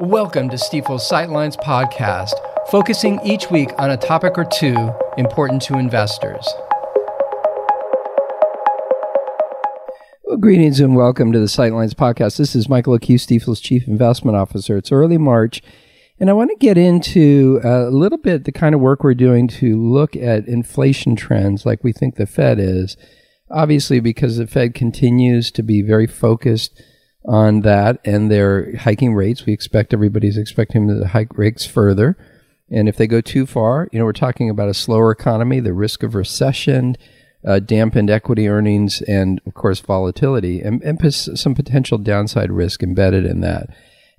[0.00, 2.30] Welcome to Stifel's Sightlines podcast,
[2.70, 6.46] focusing each week on a topic or two important to investors.
[10.22, 12.36] Well, greetings and welcome to the Sightlines podcast.
[12.36, 14.76] This is Michael O'Keeffe, Stifel's Chief Investment Officer.
[14.76, 15.62] It's early March,
[16.20, 19.14] and I want to get into uh, a little bit the kind of work we're
[19.14, 22.96] doing to look at inflation trends like we think the Fed is.
[23.50, 26.80] Obviously, because the Fed continues to be very focused
[27.28, 29.44] on that and they're hiking rates.
[29.44, 32.16] We expect everybody's expecting to hike rates further.
[32.70, 35.74] And if they go too far, you know, we're talking about a slower economy, the
[35.74, 36.96] risk of recession,
[37.46, 43.24] uh, dampened equity earnings, and of course, volatility, and, and some potential downside risk embedded
[43.24, 43.68] in that.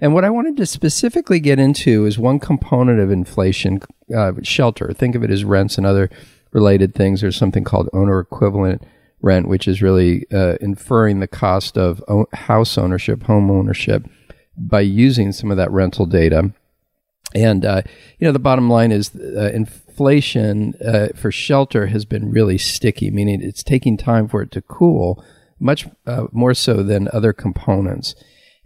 [0.00, 3.80] And what I wanted to specifically get into is one component of inflation
[4.14, 4.92] uh, shelter.
[4.92, 6.08] Think of it as rents and other
[6.52, 7.20] related things.
[7.20, 8.82] There's something called owner equivalent
[9.20, 14.08] rent, which is really uh, inferring the cost of house ownership, home ownership,
[14.56, 16.52] by using some of that rental data.
[17.34, 17.82] And uh,
[18.18, 23.10] you know, the bottom line is uh, inflation uh, for shelter has been really sticky,
[23.10, 25.22] meaning it's taking time for it to cool,
[25.60, 28.14] much uh, more so than other components.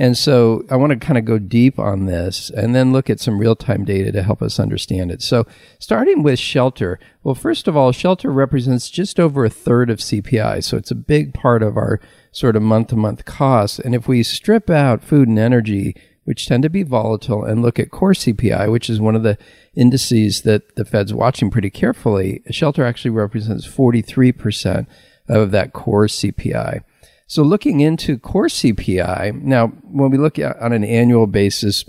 [0.00, 3.20] And so I want to kind of go deep on this and then look at
[3.20, 5.20] some real time data to help us understand it.
[5.20, 5.46] So,
[5.78, 10.64] starting with shelter, well, first of all, shelter represents just over a third of CPI.
[10.64, 12.00] So, it's a big part of our
[12.32, 13.78] sort of month to month costs.
[13.78, 17.78] And if we strip out food and energy, which tend to be volatile, and look
[17.78, 19.36] at core CPI, which is one of the
[19.74, 24.86] indices that the Fed's watching pretty carefully, shelter actually represents 43%
[25.28, 26.84] of that core CPI.
[27.30, 31.84] So looking into core CPI, now when we look at on an annual basis,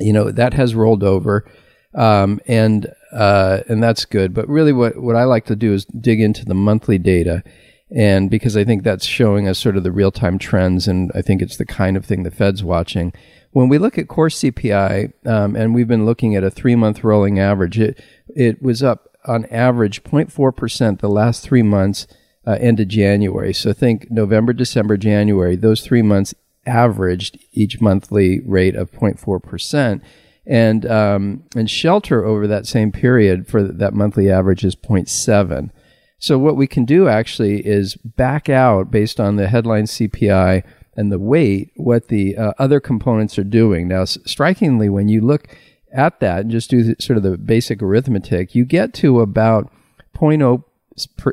[0.00, 1.44] you know that has rolled over,
[1.94, 4.32] um, and uh, and that's good.
[4.32, 7.42] But really, what what I like to do is dig into the monthly data,
[7.94, 11.20] and because I think that's showing us sort of the real time trends, and I
[11.20, 13.12] think it's the kind of thing the Fed's watching.
[13.50, 17.04] When we look at core CPI, um, and we've been looking at a three month
[17.04, 18.02] rolling average, it
[18.34, 22.06] it was up on average 0.4 percent the last three months
[22.46, 23.52] uh, end of January.
[23.52, 25.56] So think November, December, January.
[25.56, 26.34] Those three months
[26.64, 30.00] averaged each monthly rate of 0.4%.
[30.48, 35.70] And, um, and shelter over that same period for that monthly average is 0.7.
[36.18, 40.62] So what we can do actually is back out based on the headline CPI
[40.96, 43.88] and the weight what the uh, other components are doing.
[43.88, 45.48] Now, strikingly, when you look
[45.92, 49.70] at that and just do sort of the basic arithmetic, you get to about
[50.16, 50.64] 0.0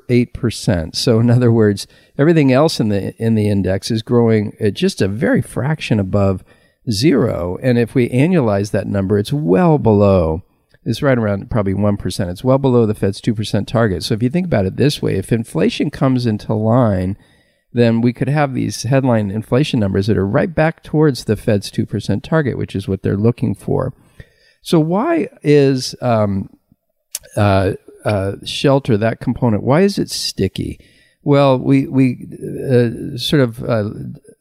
[0.09, 0.96] eight percent.
[0.96, 1.88] So in other words,
[2.18, 6.44] everything else in the in the index is growing at just a very fraction above
[6.91, 7.57] zero.
[7.62, 10.44] And if we annualize that number, it's well below.
[10.85, 12.29] It's right around probably one percent.
[12.29, 14.03] It's well below the Fed's two percent target.
[14.03, 17.18] So if you think about it this way, if inflation comes into line,
[17.72, 21.72] then we could have these headline inflation numbers that are right back towards the Fed's
[21.72, 23.94] two percent target, which is what they're looking for.
[24.62, 26.50] So why is um,
[27.38, 30.80] uh, uh, shelter, that component, why is it sticky?
[31.24, 32.28] Well, we we
[32.69, 33.90] uh, sort of uh,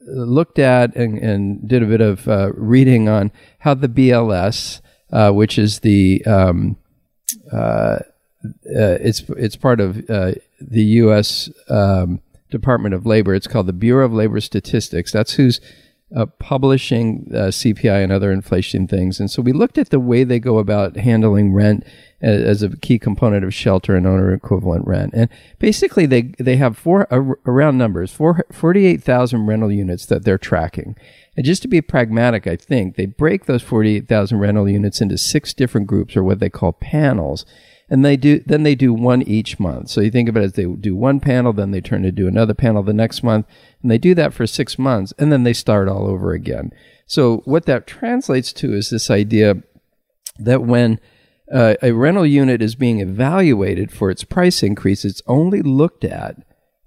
[0.01, 3.31] looked at and, and, did a bit of uh, reading on
[3.61, 4.81] how the BLS,
[5.13, 6.77] uh, which is the um,
[7.53, 8.01] uh,
[8.65, 11.51] it's it's part of the U.S.
[11.69, 12.21] Um,
[12.51, 13.33] Department of Labor.
[13.35, 15.13] It's called the Bureau of Labor Statistics.
[15.13, 15.61] That's who's
[16.15, 19.19] uh, publishing uh, CPI and other inflation things.
[19.19, 21.85] And so we looked at the way they go about handling rent
[22.21, 25.13] as, a key component of shelter and owner equivalent rent.
[25.15, 25.29] And
[25.59, 30.97] basically, they, they have four uh, around numbers, four, 48,000 rental units that they're tracking.
[31.37, 35.53] And just to be pragmatic, I think they break those 48,000 rental units into six
[35.53, 37.45] different groups or what they call panels
[37.93, 39.91] and they do then they do one each month.
[39.91, 42.27] So you think about it as they do one panel, then they turn to do
[42.27, 43.47] another panel the next month,
[43.83, 46.71] and they do that for six months, and then they start all over again.
[47.07, 49.63] So what that translates to is this idea
[50.39, 51.01] that when
[51.53, 56.37] uh, a rental unit is being evaluated for its price increase, it's only looked at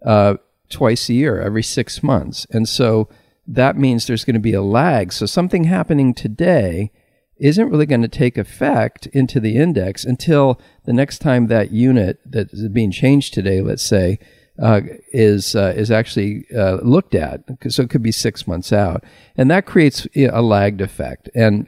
[0.03, 0.35] uh,
[0.69, 3.09] twice a year, every six months, and so
[3.47, 5.13] that means there's going to be a lag.
[5.13, 6.91] So something happening today
[7.37, 12.19] isn't really going to take effect into the index until the next time that unit
[12.25, 14.17] that is being changed today, let's say,
[14.61, 14.81] uh,
[15.11, 17.41] is uh, is actually uh, looked at.
[17.69, 19.03] So it could be six months out,
[19.35, 21.29] and that creates a lagged effect.
[21.35, 21.67] And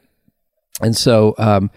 [0.82, 1.70] and so um,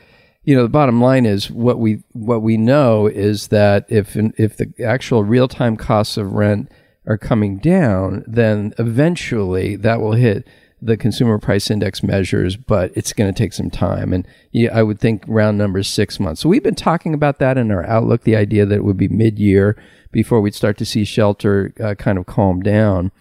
[0.45, 4.57] you know the bottom line is what we what we know is that if if
[4.57, 6.71] the actual real time costs of rent
[7.07, 10.47] are coming down, then eventually that will hit
[10.83, 14.13] the consumer price index measures, but it's going to take some time.
[14.13, 16.41] And yeah, I would think round numbers six months.
[16.41, 19.09] So we've been talking about that in our outlook, the idea that it would be
[19.09, 19.77] mid year
[20.13, 23.13] before we'd start to see shelter uh, kind of calm down.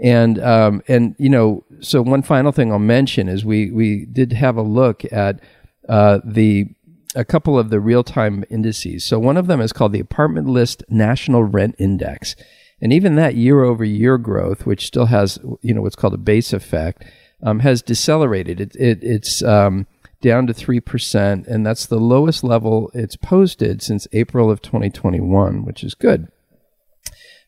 [0.00, 4.32] And, um, and, you know, so one final thing I'll mention is we we did
[4.32, 5.40] have a look at
[5.88, 6.66] uh, the
[7.14, 9.04] a couple of the real time indices.
[9.04, 12.34] So one of them is called the Apartment List National Rent Index,
[12.80, 16.18] and even that year over year growth, which still has you know what's called a
[16.18, 17.04] base effect,
[17.42, 18.60] um, has decelerated.
[18.60, 19.86] It, it it's um,
[20.24, 25.84] down to 3%, and that's the lowest level it's posted since April of 2021, which
[25.84, 26.28] is good.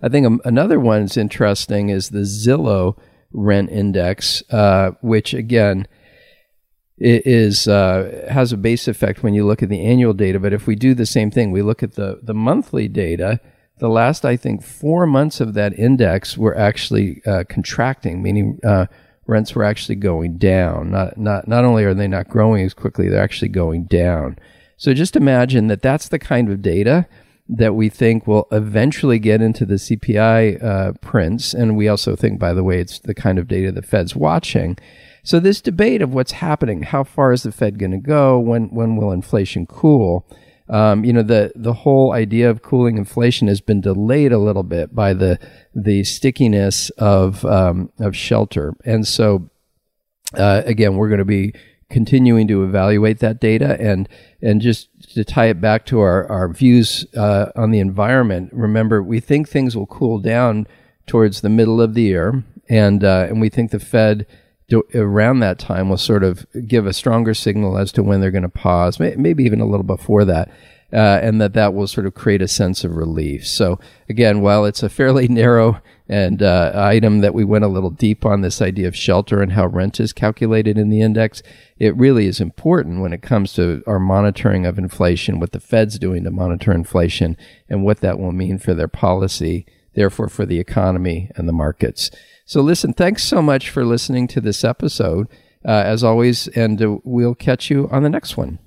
[0.03, 2.99] I think um, another one is interesting is the Zillow
[3.33, 5.89] rent index, uh, which again
[6.99, 10.39] is uh, has a base effect when you look at the annual data.
[10.39, 13.41] But if we do the same thing, we look at the the monthly data.
[13.79, 18.87] The last, I think, four months of that index were actually uh, contracting, meaning uh,
[19.27, 20.91] rents were actually going down.
[20.91, 24.39] Not, not, not only are they not growing as quickly, they're actually going down.
[24.77, 27.07] So just imagine that that's the kind of data
[27.49, 31.55] that we think will eventually get into the CPI uh, prints.
[31.55, 34.77] And we also think, by the way, it's the kind of data the Fed's watching.
[35.23, 38.39] So this debate of what's happening, how far is the Fed going to go?
[38.39, 40.27] When, when will inflation cool?
[40.69, 44.65] Um, you know, the, the whole idea of cooling inflation has been delayed a little
[44.65, 45.39] bit by the,
[45.75, 48.75] the stickiness of, um, of shelter.
[48.85, 49.49] And so,
[50.35, 51.55] uh, again, we're going to be
[51.89, 54.09] continuing to evaluate that data and,
[54.43, 58.51] and just to tie it back to our, our views uh, on the environment.
[58.53, 60.67] Remember, we think things will cool down
[61.07, 64.27] towards the middle of the year, and, uh, and we think the Fed
[64.95, 68.43] around that time will sort of give a stronger signal as to when they're going
[68.43, 70.51] to pause, may, maybe even a little before that.
[70.93, 73.45] Uh, and that that will sort of create a sense of relief.
[73.45, 77.91] So again, while it's a fairly narrow and uh, item that we went a little
[77.91, 81.43] deep on this idea of shelter and how rent is calculated in the index,
[81.79, 85.99] it really is important when it comes to our monitoring of inflation, what the Fed's
[85.99, 87.37] doing to monitor inflation,
[87.69, 89.67] and what that will mean for their policy,
[89.97, 92.11] therefore for the economy and the markets.
[92.45, 95.27] So, listen, thanks so much for listening to this episode,
[95.65, 98.61] uh, as always, and uh, we'll catch you on the next one.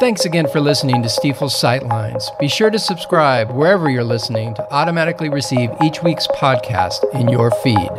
[0.00, 2.24] Thanks again for listening to Stifel's Sightlines.
[2.38, 7.52] Be sure to subscribe wherever you're listening to automatically receive each week's podcast in your
[7.62, 7.90] feed.